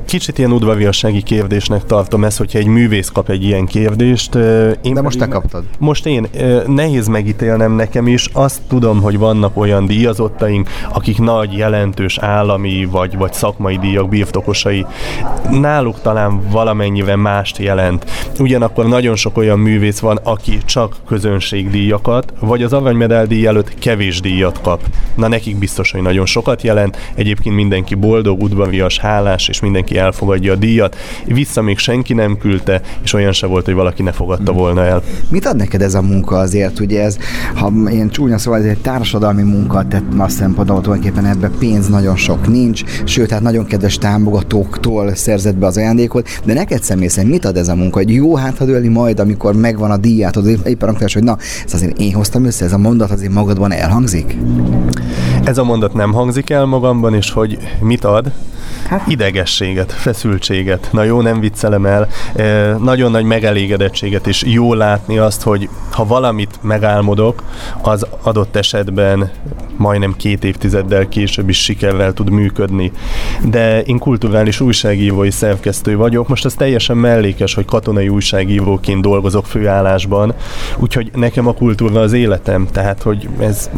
Kicsit 0.07 0.39
ilyen 0.39 0.53
udvariassági 0.53 1.23
kérdésnek 1.23 1.85
tartom 1.85 2.25
ezt, 2.25 2.39
hogyha 2.39 2.59
egy 2.59 2.67
művész 2.67 3.09
kap 3.09 3.29
egy 3.29 3.45
ilyen 3.45 3.67
kérdést. 3.67 4.35
Én 4.83 4.95
De 4.95 5.01
most 5.01 5.19
te 5.19 5.29
kaptad. 5.29 5.65
Most 5.79 6.07
én. 6.07 6.27
Nehéz 6.67 7.07
megítélnem 7.07 7.73
nekem 7.73 8.07
is. 8.07 8.29
Azt 8.33 8.61
tudom, 8.69 9.01
hogy 9.03 9.19
vannak 9.19 9.57
olyan 9.57 9.87
díjazottaink, 9.87 10.69
akik 10.93 11.19
nagy, 11.19 11.53
jelentős 11.53 12.19
állami 12.19 12.89
vagy, 12.91 13.17
vagy 13.17 13.33
szakmai 13.33 13.79
díjak 13.79 14.09
birtokosai. 14.09 14.87
Náluk 15.51 16.01
talán 16.01 16.41
valamennyivel 16.51 17.17
mást 17.17 17.59
jelent. 17.59 18.11
Ugyanakkor 18.39 18.87
nagyon 18.87 19.17
sok 19.17 19.37
olyan 19.37 19.59
művész 19.59 19.99
van, 19.99 20.19
aki 20.23 20.59
csak 20.65 20.97
közönségdíjakat, 21.07 22.33
vagy 22.41 22.63
az 22.63 22.73
aranymedál 22.73 23.27
díj 23.27 23.47
előtt 23.47 23.79
kevés 23.79 24.21
díjat 24.21 24.61
kap. 24.61 24.83
Na 25.15 25.29
nekik 25.29 25.59
biztos, 25.59 25.91
hogy 25.91 26.03
nagyon 26.03 26.27
sokat 26.27 26.63
jelent. 26.63 26.97
Egyébként 27.15 27.55
mindenki 27.55 27.95
boldog, 27.95 28.43
udvarias, 28.43 28.99
hálás, 28.99 29.48
és 29.49 29.61
mindenki 29.61 29.99
elfogadja 29.99 30.53
a 30.53 30.57
díjat. 30.57 30.97
Vissza 31.25 31.63
még 31.63 31.79
senki 31.79 32.15
nem 32.15 32.39
küldte, 32.39 32.81
és 33.03 33.13
olyan 33.13 33.33
se 33.33 33.47
volt, 33.47 33.65
hogy 33.65 33.75
valaki 33.75 34.03
ne 34.03 34.13
fogadta 34.13 34.53
volna 34.53 34.85
el. 34.85 35.03
Mit 35.31 35.47
ad 35.47 35.57
neked 35.57 35.83
ez 35.83 35.95
a 35.95 36.03
munka 36.03 36.37
azért? 36.37 36.81
Ugye 36.81 37.03
ez, 37.03 37.17
ha 37.55 37.73
én 37.91 38.11
csúnya 38.11 38.39
szóval, 38.39 38.59
ez 38.59 38.65
egy 38.65 38.79
társadalmi 38.79 39.43
munka, 39.43 39.89
tehát 39.89 40.05
azt 40.17 40.37
szempontból 40.37 40.81
tulajdonképpen 40.81 41.27
ebben 41.27 41.53
pénz 41.59 41.89
nagyon 41.89 42.17
sok 42.17 42.49
nincs, 42.49 42.83
sőt, 43.05 43.31
hát 43.31 43.41
nagyon 43.41 43.67
kedves 43.67 43.99
támogatóktól 43.99 45.15
szerzett 45.15 45.57
be 45.57 45.67
az 45.67 45.77
ajándékot, 45.77 46.29
de 46.45 46.55
neked 46.55 46.83
személy 46.83 47.09
szerint 47.09 47.33
mit 47.33 47.45
ad 47.45 47.57
ez 47.57 47.69
a 47.69 47.75
munka? 47.75 47.99
Hogy 47.99 48.15
jó 48.15 48.37
hát 48.37 48.61
ölni 48.61 48.89
majd, 48.89 49.21
amikor 49.21 49.55
megvan 49.55 49.91
a 49.91 49.97
díját, 49.97 50.37
az 50.37 50.47
éppen 50.47 50.89
akkor, 50.89 51.11
hogy 51.13 51.23
na, 51.23 51.37
ez 51.67 51.75
azért 51.75 51.99
én 51.99 52.15
hoztam 52.15 52.45
össze, 52.45 52.65
ez 52.65 52.73
a 52.73 52.79
mondat 52.79 53.11
azért 53.11 53.33
magadban 53.33 53.73
elhangzik? 53.73 54.37
Ez 55.45 55.59
a 55.59 55.65
mondat 55.65 55.95
nem 55.95 56.13
hangzik 56.13 56.51
el 56.51 56.65
magamban, 56.65 57.15
és 57.15 57.31
hogy 57.31 57.59
mit 57.81 58.05
ad? 58.05 58.33
Hát. 58.89 59.07
Idegességet, 59.07 59.93
feszültséget. 59.93 60.89
Na 60.93 61.03
jó, 61.03 61.21
nem 61.21 61.41
viccelem 61.41 61.87
el. 61.87 62.09
Nagyon 62.79 63.11
nagy 63.11 63.25
megelégedettséget, 63.25 64.27
és 64.27 64.43
jó 64.47 64.75
látni 64.75 65.19
azt, 65.19 65.43
hogy 65.43 65.69
ha 65.91 66.07
valamit 66.07 66.59
megálmodok, 66.61 67.43
az 67.83 68.07
adott 68.23 68.57
esetben 68.57 69.31
majdnem 69.77 70.15
két 70.17 70.45
évtizeddel 70.45 71.09
később 71.09 71.49
is 71.49 71.63
sikerrel 71.63 72.13
tud 72.13 72.31
működni. 72.31 72.93
De 73.45 73.83
én 73.83 73.99
kulturális 73.99 74.61
újságírói 74.61 75.31
szerkesztő 75.31 75.97
vagyok, 75.97 76.29
most 76.29 76.45
az 76.45 76.55
teljesen 76.55 76.97
mellékes, 76.97 77.55
hogy 77.55 77.65
katonai 77.65 78.09
újságíróként 78.09 79.03
dolgozok 79.03 79.47
főállásban, 79.47 80.35
úgyhogy 80.77 81.11
nekem 81.15 81.47
a 81.47 81.55
kultúra 81.55 82.01
az 82.01 82.13
életem, 82.13 82.69
tehát 82.73 83.03
hogy 83.03 83.29
ez 83.41 83.71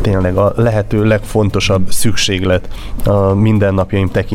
tényleg 0.00 0.36
a 0.36 0.52
lehető 0.56 1.04
legfontosabb 1.04 1.90
szükséglet 1.90 2.68
a 3.04 3.34
mindennapjaim 3.34 4.08
tekintetében. 4.08 4.25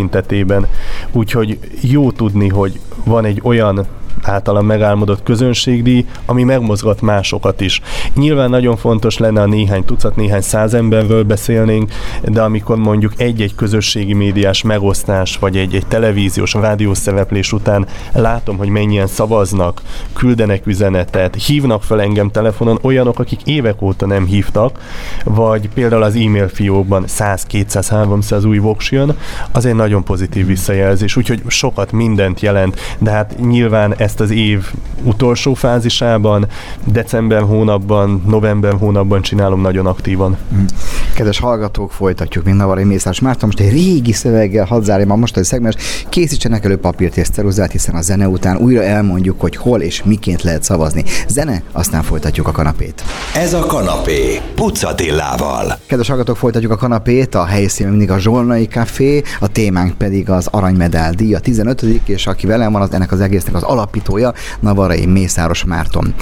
Úgyhogy 1.11 1.59
jó 1.81 2.11
tudni, 2.11 2.47
hogy 2.47 2.79
van 3.03 3.25
egy 3.25 3.39
olyan 3.43 3.87
általam 4.21 4.65
megálmodott 4.65 5.23
közönségdíj, 5.23 6.05
ami 6.25 6.43
megmozgat 6.43 7.01
másokat 7.01 7.61
is. 7.61 7.81
Nyilván 8.15 8.49
nagyon 8.49 8.77
fontos 8.77 9.17
lenne 9.17 9.41
a 9.41 9.45
néhány 9.45 9.85
tucat, 9.85 10.15
néhány 10.15 10.41
száz 10.41 10.73
emberről 10.73 11.23
beszélnénk, 11.23 11.91
de 12.23 12.41
amikor 12.41 12.77
mondjuk 12.77 13.13
egy-egy 13.17 13.55
közösségi 13.55 14.13
médiás 14.13 14.61
megosztás, 14.61 15.37
vagy 15.37 15.57
egy, 15.57 15.75
egy 15.75 15.87
televíziós, 15.87 16.53
rádiós 16.53 16.97
szereplés 16.97 17.51
után 17.51 17.87
látom, 18.13 18.57
hogy 18.57 18.69
mennyien 18.69 19.07
szavaznak, 19.07 19.81
küldenek 20.13 20.67
üzenetet, 20.67 21.35
hívnak 21.45 21.83
fel 21.83 22.01
engem 22.01 22.31
telefonon 22.31 22.79
olyanok, 22.81 23.19
akik 23.19 23.41
évek 23.45 23.81
óta 23.81 24.05
nem 24.05 24.25
hívtak, 24.25 24.79
vagy 25.23 25.69
például 25.69 26.03
az 26.03 26.15
e-mail 26.15 26.47
fiókban 26.47 27.07
100, 27.07 27.43
200, 27.43 27.89
300 27.89 28.45
új 28.45 28.57
voks 28.57 28.91
jön, 28.91 29.17
az 29.51 29.65
egy 29.65 29.75
nagyon 29.75 30.03
pozitív 30.03 30.45
visszajelzés, 30.45 31.15
úgyhogy 31.15 31.41
sokat 31.47 31.91
mindent 31.91 32.39
jelent, 32.39 32.79
de 32.97 33.11
hát 33.11 33.39
nyilván 33.39 33.93
ezt 34.01 34.19
az 34.19 34.31
év 34.31 34.65
utolsó 35.03 35.53
fázisában, 35.53 36.47
december 36.83 37.41
hónapban, 37.41 38.23
november 38.27 38.73
hónapban 38.73 39.21
csinálom 39.21 39.61
nagyon 39.61 39.85
aktívan. 39.85 40.37
Mm. 40.53 40.65
Kedves 41.13 41.39
hallgatók, 41.39 41.91
folytatjuk 41.91 42.43
még 42.45 42.53
Navari 42.53 42.83
Mészás 42.83 43.19
Márton. 43.19 43.45
Most 43.45 43.59
egy 43.59 43.71
régi 43.71 44.11
szöveggel 44.11 44.65
hadd 44.65 44.83
zárjam 44.83 45.11
a 45.11 45.15
mostani 45.15 45.45
szegmens. 45.45 45.75
Készítsenek 46.09 46.65
elő 46.65 46.77
papírt 46.77 47.17
és 47.17 47.29
ceruzát, 47.29 47.71
hiszen 47.71 47.95
a 47.95 48.01
zene 48.01 48.27
után 48.27 48.57
újra 48.57 48.83
elmondjuk, 48.83 49.41
hogy 49.41 49.55
hol 49.55 49.81
és 49.81 50.03
miként 50.03 50.41
lehet 50.41 50.63
szavazni. 50.63 51.03
Zene, 51.27 51.63
aztán 51.71 52.03
folytatjuk 52.03 52.47
a 52.47 52.51
kanapét. 52.51 53.03
Ez 53.35 53.53
a 53.53 53.65
kanapé, 53.65 54.41
Pucatillával. 54.55 55.77
Kedves 55.87 56.07
hallgatók, 56.07 56.37
folytatjuk 56.37 56.71
a 56.71 56.75
kanapét. 56.75 57.35
A 57.35 57.45
helyszín 57.45 57.87
mindig 57.87 58.11
a 58.11 58.19
Zsolnai 58.19 58.65
Café, 58.65 59.21
a 59.39 59.47
témánk 59.47 59.97
pedig 59.97 60.29
az 60.29 60.47
Aranymedál 60.51 61.11
díj, 61.11 61.33
a 61.33 61.39
15. 61.39 61.81
és 62.05 62.27
aki 62.27 62.47
velem 62.47 62.71
van, 62.71 62.81
az 62.81 62.93
ennek 62.93 63.11
az 63.11 63.21
egésznek 63.21 63.55
az 63.55 63.63
alapítója, 63.91 64.33
Navarai 64.59 65.05
Mészáros 65.05 65.63
Márton. 65.63 66.13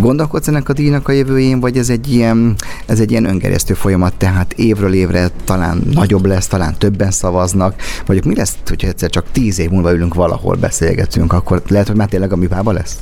Gondolkodsz 0.00 0.48
ennek 0.48 0.68
a 0.68 0.72
díjnak 0.72 1.08
a 1.08 1.12
jövőjén, 1.12 1.60
vagy 1.60 1.76
ez 1.78 1.90
egy 1.90 2.12
ilyen, 2.12 2.54
ez 2.86 3.00
egy 3.00 3.10
ilyen 3.10 3.24
öngerjesztő 3.24 3.74
folyamat, 3.74 4.14
tehát 4.14 4.52
évről 4.52 4.94
évre 4.94 5.28
talán 5.44 5.82
nagyobb 5.92 6.24
lesz, 6.24 6.46
talán 6.46 6.74
többen 6.78 7.10
szavaznak, 7.10 7.74
vagy 8.06 8.24
mi 8.24 8.34
lesz, 8.34 8.56
hogyha 8.66 8.88
egyszer 8.88 9.10
csak 9.10 9.24
tíz 9.32 9.58
év 9.58 9.70
múlva 9.70 9.92
ülünk 9.92 10.14
valahol 10.14 10.54
beszélgetünk, 10.54 11.32
akkor 11.32 11.62
lehet, 11.68 11.86
hogy 11.86 11.96
már 11.96 12.08
tényleg 12.08 12.32
a 12.32 12.36
műpában 12.36 12.74
lesz? 12.74 12.96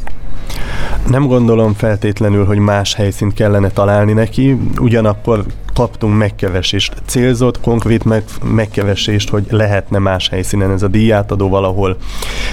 Nem 1.07 1.27
gondolom 1.27 1.75
feltétlenül, 1.75 2.45
hogy 2.45 2.59
más 2.59 2.95
helyszínt 2.95 3.35
kellene 3.35 3.69
találni 3.69 4.13
neki, 4.13 4.57
ugyanakkor 4.81 5.45
kaptunk 5.75 6.17
megkevesést, 6.19 7.03
célzott, 7.07 7.61
konkrét 7.61 8.05
meg, 8.05 8.25
megkevesést, 8.45 9.29
hogy 9.29 9.47
lehetne 9.51 9.99
más 9.99 10.29
helyszínen. 10.29 10.71
Ez 10.71 10.83
a 10.83 10.89
díjátadó 10.89 11.49
valahol 11.49 11.97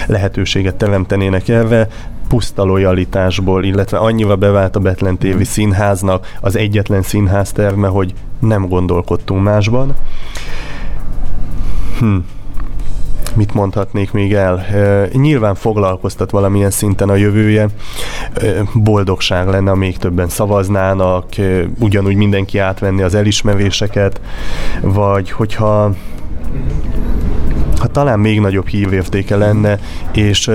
lehetőséget 0.08 0.76
teremtenének 0.76 1.48
erre, 1.48 1.88
puszta 2.28 2.64
lojalitásból, 2.64 3.64
illetve 3.64 3.98
annyival 3.98 4.36
bevált 4.36 4.76
a 4.76 4.80
Betlen 4.80 5.18
TV 5.18 5.42
színháznak 5.42 6.32
az 6.42 6.56
egyetlen 6.56 7.02
színház 7.02 7.52
terme, 7.52 7.88
hogy 7.88 8.14
nem 8.40 8.68
gondolkodtunk 8.68 9.44
másban. 9.44 9.96
Hm 12.00 12.16
mit 13.36 13.54
mondhatnék 13.54 14.12
még 14.12 14.34
el? 14.34 14.66
Nyilván 15.14 15.56
foglalkoztat 15.56 16.32
valamilyen 16.32 16.72
szinten 16.72 17.10
a 17.10 17.16
jövője. 17.16 17.68
Boldogság 18.74 19.48
lenne, 19.48 19.70
ha 19.70 19.76
még 19.76 19.98
többen 19.98 20.30
szavaznának, 20.30 21.26
ugyanúgy 21.80 22.16
mindenki 22.16 22.58
átvenni 22.58 23.02
az 23.02 23.16
elismeréseket, 23.16 24.22
vagy 24.82 25.32
hogyha 25.32 25.94
ha 27.82 27.88
talán 27.88 28.20
még 28.20 28.40
nagyobb 28.40 28.68
hívértéke 28.68 29.36
lenne, 29.36 29.80
és 30.14 30.52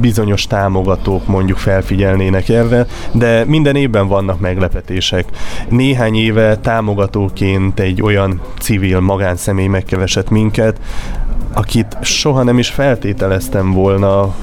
bizonyos 0.00 0.46
támogatók 0.46 1.26
mondjuk 1.26 1.58
felfigyelnének 1.58 2.48
erre, 2.48 2.86
de 3.12 3.44
minden 3.44 3.76
évben 3.76 4.08
vannak 4.08 4.40
meglepetések. 4.40 5.24
Néhány 5.68 6.14
éve 6.14 6.56
támogatóként 6.56 7.80
egy 7.80 8.02
olyan 8.02 8.40
civil 8.60 9.00
magánszemély 9.00 9.66
megkevesett 9.66 10.30
minket, 10.30 10.80
akit 11.52 11.96
soha 12.00 12.42
nem 12.42 12.58
is 12.58 12.70
feltételeztem 12.70 13.72
volna, 13.72 14.34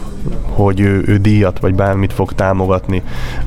hogy 0.41 0.79
ő, 0.79 1.03
ő 1.05 1.17
díjat 1.17 1.59
vagy 1.59 1.75
bármit 1.75 2.13
fog 2.13 2.33
támogatni. 2.33 3.01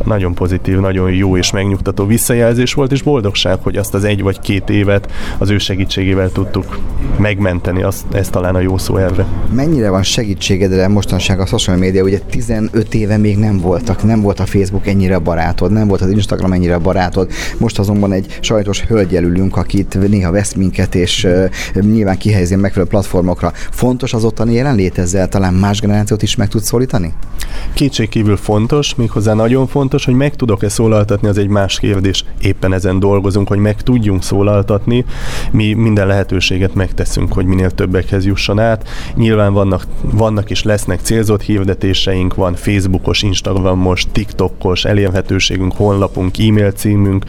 Nagyon 0.04 0.34
pozitív, 0.34 0.78
nagyon 0.78 1.12
jó 1.12 1.36
és 1.36 1.52
megnyugtató 1.52 2.06
visszajelzés 2.06 2.74
volt, 2.74 2.92
és 2.92 3.02
boldogság, 3.02 3.58
hogy 3.62 3.76
azt 3.76 3.94
az 3.94 4.04
egy 4.04 4.22
vagy 4.22 4.40
két 4.40 4.70
évet 4.70 5.12
az 5.38 5.50
ő 5.50 5.58
segítségével 5.58 6.30
tudtuk 6.32 6.78
megmenteni, 7.16 7.82
azt, 7.82 8.04
ez 8.12 8.28
talán 8.28 8.54
a 8.54 8.60
jó 8.60 8.78
szó 8.78 8.96
erre. 8.96 9.26
Mennyire 9.52 9.90
van 9.90 10.02
segítségedre 10.02 10.88
mostanság 10.88 11.40
a 11.40 11.46
social 11.46 11.76
média? 11.76 12.02
Ugye 12.02 12.18
15 12.18 12.94
éve 12.94 13.16
még 13.16 13.38
nem 13.38 13.60
voltak, 13.60 14.02
nem 14.02 14.20
volt 14.20 14.40
a 14.40 14.46
Facebook 14.46 14.86
ennyire 14.86 15.18
barátod, 15.18 15.72
nem 15.72 15.88
volt 15.88 16.00
az 16.00 16.10
Instagram 16.10 16.52
ennyire 16.52 16.78
barátod. 16.78 17.30
Most 17.58 17.78
azonban 17.78 18.12
egy 18.12 18.38
sajtos 18.40 18.80
hölgyelülünk, 18.80 19.56
akit 19.56 20.08
néha 20.08 20.30
vesz 20.30 20.54
minket, 20.54 20.94
és 20.94 21.24
uh, 21.24 21.48
nyilván 21.80 22.18
kihelyezi 22.18 22.56
megfelelő 22.56 22.90
platformokra. 22.90 23.52
Fontos 23.70 24.12
az 24.12 24.24
ottani 24.24 24.54
jelenlét 24.54 24.98
ezzel, 24.98 25.28
talán 25.28 25.54
más 25.54 25.80
generációt 25.80 26.22
is 26.22 26.36
meg 26.36 26.48
tudsz 26.48 26.69
szólítani? 26.70 27.14
Kétségkívül 27.72 28.36
fontos, 28.36 28.94
méghozzá 28.94 29.34
nagyon 29.34 29.66
fontos, 29.66 30.04
hogy 30.04 30.14
meg 30.14 30.36
tudok-e 30.36 30.68
szólaltatni, 30.68 31.28
az 31.28 31.38
egy 31.38 31.48
más 31.48 31.78
kérdés. 31.78 32.24
Éppen 32.40 32.72
ezen 32.72 32.98
dolgozunk, 32.98 33.48
hogy 33.48 33.58
meg 33.58 33.82
tudjunk 33.82 34.22
szólaltatni. 34.22 35.04
Mi 35.50 35.72
minden 35.72 36.06
lehetőséget 36.06 36.74
megteszünk, 36.74 37.32
hogy 37.32 37.44
minél 37.44 37.70
többekhez 37.70 38.26
jusson 38.26 38.58
át. 38.58 38.88
Nyilván 39.14 39.52
vannak, 39.52 39.86
vannak 40.00 40.50
és 40.50 40.62
lesznek 40.62 41.00
célzott 41.00 41.42
hirdetéseink, 41.42 42.34
van 42.34 42.54
Facebookos, 42.54 43.22
Instagramos, 43.22 44.06
TikTokos 44.12 44.84
elérhetőségünk, 44.84 45.72
honlapunk, 45.76 46.38
e-mail 46.38 46.70
címünk. 46.70 47.24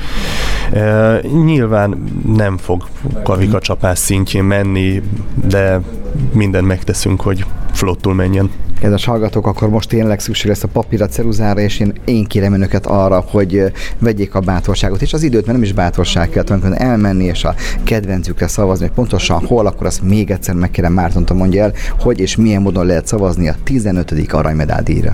E, 0.74 1.20
nyilván 1.44 2.04
nem 2.36 2.58
fog 2.58 2.88
kavikacsapás 3.24 4.00
szintjén 4.00 4.44
menni, 4.44 5.02
de 5.48 5.82
mindent 6.34 6.68
megteszünk, 6.68 7.22
hogy 7.22 7.46
flottul 7.82 8.14
menjen 8.14 8.50
kedves 8.82 9.06
hallgatók, 9.06 9.48
akkor 9.48 9.70
most 9.70 9.90
tényleg 9.90 10.20
szükség 10.20 10.48
lesz 10.50 10.64
a 10.64 10.68
papírra, 10.68 11.08
ceruzára, 11.08 11.60
és 11.60 11.80
én, 11.80 11.94
én 12.06 12.26
kérem 12.26 12.54
önöket 12.54 12.86
arra, 12.86 13.24
hogy 13.28 13.64
vegyék 14.00 14.36
a 14.36 14.40
bátorságot, 14.40 15.02
és 15.02 15.14
az 15.14 15.24
időt, 15.24 15.46
mert 15.46 15.58
nem 15.58 15.64
is 15.68 15.74
bátorság 15.74 16.30
kell 16.30 16.44
tulajdonképpen 16.44 16.88
elmenni, 16.88 17.24
és 17.24 17.44
a 17.44 17.56
kedvencükre 17.84 18.48
szavazni, 18.48 18.86
hogy 18.86 18.96
pontosan 18.96 19.46
hol, 19.46 19.66
akkor 19.66 19.88
azt 19.88 20.02
még 20.02 20.32
egyszer 20.32 20.56
megkérem 20.56 20.94
Mártonta 20.94 21.34
mondja 21.34 21.64
el, 21.64 21.74
hogy 22.00 22.20
és 22.20 22.36
milyen 22.36 22.62
módon 22.62 22.86
lehet 22.86 23.08
szavazni 23.08 23.48
a 23.48 23.56
15. 23.64 24.14
aranymedál 24.32 24.84
díjra. 24.84 25.14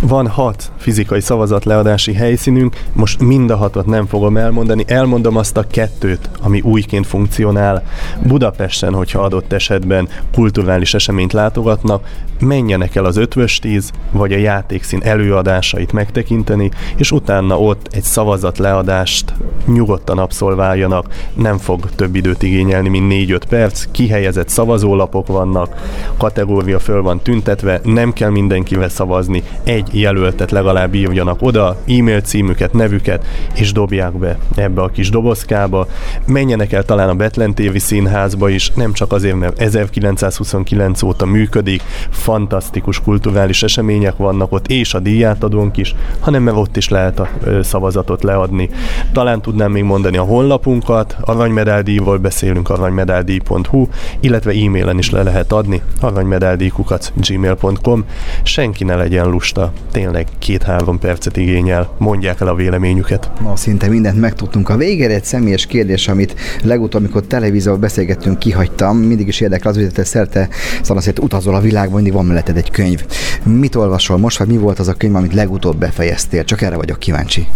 Van 0.00 0.26
hat 0.26 0.70
fizikai 0.76 1.20
szavazat 1.20 1.64
leadási 1.64 2.12
helyszínünk, 2.12 2.76
most 2.92 3.20
mind 3.20 3.50
a 3.50 3.56
hatot 3.56 3.86
nem 3.86 4.06
fogom 4.06 4.36
elmondani, 4.36 4.84
elmondom 4.86 5.36
azt 5.36 5.56
a 5.56 5.66
kettőt, 5.70 6.30
ami 6.40 6.60
újként 6.60 7.06
funkcionál. 7.06 7.82
Budapesten, 8.22 8.94
hogyha 8.94 9.20
adott 9.20 9.52
esetben 9.52 10.08
kulturális 10.32 10.94
eseményt 10.94 11.32
látogatnak, 11.32 11.97
menjenek 12.40 12.94
el 12.94 13.04
az 13.04 13.16
ötvös 13.16 13.58
tíz, 13.58 13.90
vagy 14.10 14.32
a 14.32 14.36
játékszín 14.36 15.00
előadásait 15.02 15.92
megtekinteni, 15.92 16.70
és 16.96 17.12
utána 17.12 17.58
ott 17.60 17.88
egy 17.90 18.02
szavazat 18.02 18.58
leadást 18.58 19.32
nyugodtan 19.66 20.18
abszolváljanak, 20.18 21.06
nem 21.34 21.58
fog 21.58 21.90
több 21.94 22.14
időt 22.14 22.42
igényelni, 22.42 22.88
mint 22.88 23.30
4-5 23.30 23.40
perc, 23.48 23.84
kihelyezett 23.90 24.48
szavazólapok 24.48 25.26
vannak, 25.26 25.76
kategória 26.16 26.78
föl 26.78 27.02
van 27.02 27.20
tüntetve, 27.20 27.80
nem 27.84 28.12
kell 28.12 28.30
mindenkivel 28.30 28.88
szavazni, 28.88 29.42
egy 29.64 29.88
jelöltet 30.00 30.50
legalább 30.50 30.94
írjanak 30.94 31.42
oda, 31.42 31.76
e-mail 31.88 32.20
címüket, 32.20 32.72
nevüket, 32.72 33.26
és 33.54 33.72
dobják 33.72 34.12
be 34.12 34.38
ebbe 34.54 34.82
a 34.82 34.88
kis 34.88 35.10
dobozkába. 35.10 35.86
Menjenek 36.26 36.72
el 36.72 36.84
talán 36.84 37.08
a 37.08 37.14
Betlen 37.14 37.54
TV 37.54 37.76
színházba 37.76 38.48
is, 38.48 38.70
nem 38.70 38.92
csak 38.92 39.12
azért, 39.12 39.38
mert 39.38 39.60
1929 39.60 41.02
óta 41.02 41.26
működik, 41.26 41.82
fantasztikus 42.10 43.00
kulturális 43.00 43.62
események 43.62 44.16
vannak 44.16 44.52
ott, 44.52 44.66
és 44.66 44.94
a 44.94 44.98
díjátadónk 44.98 45.76
is, 45.76 45.94
hanem 46.20 46.42
mert 46.42 46.56
ott 46.56 46.76
is 46.76 46.88
lehet 46.88 47.18
a 47.18 47.28
szavazatot 47.62 48.22
leadni. 48.22 48.70
Talán 49.12 49.42
tudnám 49.42 49.72
még 49.72 49.82
mondani 49.82 50.16
a 50.16 50.22
honlapunkat, 50.22 51.16
aranymedálydíjról 51.20 52.18
beszélünk, 52.18 52.70
aranymedálydíj.hu, 52.70 53.86
illetve 54.20 54.52
e-mailen 54.52 54.98
is 54.98 55.10
le 55.10 55.22
lehet 55.22 55.52
adni, 55.52 55.82
aranymedálydíjkukat 56.00 57.12
gmail.com. 57.14 58.04
Senki 58.42 58.84
ne 58.84 58.94
legyen 58.94 59.28
lusta, 59.28 59.72
tényleg 59.92 60.26
két-három 60.38 60.98
percet 60.98 61.36
igényel, 61.36 61.90
mondják 61.98 62.40
el 62.40 62.48
a 62.48 62.54
véleményüket. 62.54 63.30
Ma 63.40 63.56
szinte 63.56 63.88
mindent 63.88 64.20
megtudtunk. 64.20 64.68
A 64.68 64.76
végére 64.76 65.14
egy 65.14 65.24
személyes 65.24 65.66
kérdés, 65.66 66.08
amit 66.08 66.34
legutóbb, 66.62 67.00
amikor 67.00 67.22
televízióban 67.22 67.80
beszélgettünk, 67.80 68.38
kihagytam. 68.38 68.96
Mindig 68.96 69.28
is 69.28 69.40
érdekel 69.40 69.70
az, 69.70 69.76
hogy 69.76 69.92
te 69.92 70.04
szerte 70.04 70.48
szanaszét 70.82 71.18
utazol 71.18 71.54
a 71.54 71.60
világban, 71.68 71.94
mindig 71.94 72.12
van 72.12 72.26
melletted 72.26 72.56
egy 72.56 72.70
könyv. 72.70 73.04
Mit 73.42 73.74
olvasol 73.74 74.18
most, 74.18 74.38
vagy 74.38 74.48
mi 74.48 74.56
volt 74.56 74.78
az 74.78 74.88
a 74.88 74.94
könyv, 74.94 75.14
amit 75.14 75.34
legutóbb 75.34 75.76
befejeztél? 75.76 76.44
Csak 76.44 76.62
erre 76.62 76.76
vagyok 76.76 76.98
kíváncsi. 76.98 77.46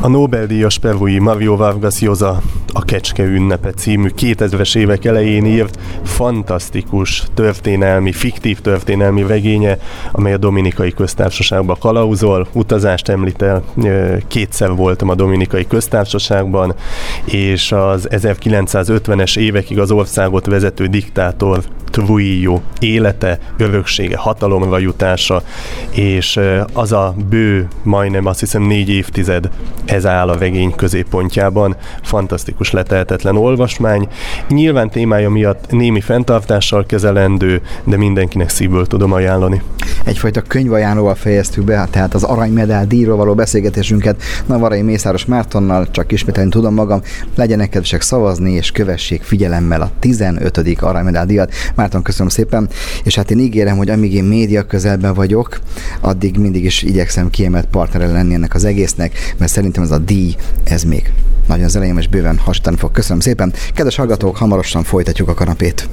A 0.00 0.08
Nobel-díjas 0.08 0.78
perui 0.78 1.18
Mario 1.18 1.56
Vargas 1.56 2.00
Llosa 2.00 2.42
a 2.72 2.84
Kecske 2.84 3.22
ünnepe 3.22 3.70
című 3.70 4.08
2000-es 4.18 4.76
évek 4.76 5.04
elején 5.04 5.46
írt 5.46 5.78
fantasztikus 6.04 7.22
történelmi, 7.34 8.12
fiktív 8.12 8.60
történelmi 8.60 9.22
regénye, 9.22 9.78
amely 10.12 10.32
a 10.32 10.36
Dominikai 10.36 10.92
Köztársaságban 10.92 11.76
kalauzol, 11.80 12.48
utazást 12.52 13.08
említ 13.08 13.42
el, 13.42 13.64
kétszer 14.28 14.74
voltam 14.74 15.08
a 15.08 15.14
Dominikai 15.14 15.66
Köztársaságban, 15.66 16.74
és 17.24 17.72
az 17.72 18.08
1950-es 18.10 19.38
évekig 19.38 19.78
az 19.78 19.90
országot 19.90 20.46
vezető 20.46 20.86
diktátor 20.86 21.62
Trujillo 21.90 22.60
élete, 22.78 23.38
öröksége, 23.56 24.16
hatalomra 24.16 24.78
jutása, 24.78 25.42
és 25.90 26.40
az 26.72 26.92
a 26.92 27.14
bő, 27.28 27.68
majdnem 27.82 28.26
azt 28.26 28.40
hiszem 28.40 28.62
négy 28.62 28.88
évtized, 28.88 29.50
ez 29.84 30.06
áll 30.06 30.28
a 30.28 30.38
regény 30.38 30.74
középpontjában. 30.74 31.76
Fantasztikus 32.02 32.67
leteltetlen 32.70 33.36
olvasmány. 33.36 34.08
Nyilván 34.48 34.90
témája 34.90 35.30
miatt 35.30 35.70
némi 35.70 36.00
fenntartással 36.00 36.86
kezelendő, 36.86 37.62
de 37.84 37.96
mindenkinek 37.96 38.48
szívből 38.48 38.86
tudom 38.86 39.12
ajánlani. 39.12 39.62
Egyfajta 40.04 40.40
könyvajánlóval 40.40 41.14
fejeztük 41.14 41.64
be, 41.64 41.88
tehát 41.90 42.14
az 42.14 42.22
aranymedál 42.22 42.86
díjról 42.86 43.16
való 43.16 43.34
beszélgetésünket 43.34 44.22
Navarai 44.46 44.82
Mészáros 44.82 45.24
Mártonnal, 45.24 45.90
csak 45.90 46.12
ismételni 46.12 46.50
tudom 46.50 46.74
magam, 46.74 47.00
legyenek 47.34 47.68
kedvesek 47.68 48.00
szavazni, 48.00 48.52
és 48.52 48.70
kövessék 48.70 49.22
figyelemmel 49.22 49.80
a 49.80 49.90
15. 50.00 50.60
aranymedál 50.80 51.26
díjat. 51.26 51.52
Márton, 51.74 52.02
köszönöm 52.02 52.28
szépen, 52.28 52.68
és 53.04 53.14
hát 53.14 53.30
én 53.30 53.38
ígérem, 53.38 53.76
hogy 53.76 53.90
amíg 53.90 54.14
én 54.14 54.24
média 54.24 54.62
közelben 54.62 55.14
vagyok, 55.14 55.60
addig 56.00 56.36
mindig 56.36 56.64
is 56.64 56.82
igyekszem 56.82 57.30
kiemelt 57.30 57.66
partnere 57.66 58.06
lenni 58.06 58.34
ennek 58.34 58.54
az 58.54 58.64
egésznek, 58.64 59.34
mert 59.38 59.52
szerintem 59.52 59.82
ez 59.82 59.90
a 59.90 59.98
díj, 59.98 60.34
ez 60.64 60.82
még 60.82 61.12
nagyon 61.48 61.64
az 61.64 61.76
elején 61.76 61.98
és 61.98 62.08
bőven 62.08 62.38
hasítani 62.38 62.76
fog. 62.76 62.90
Köszönöm 62.90 63.20
szépen. 63.20 63.52
Kedves 63.74 63.96
hallgatók, 63.96 64.36
hamarosan 64.36 64.82
folytatjuk 64.82 65.28
a 65.28 65.34
kanapét. 65.34 65.88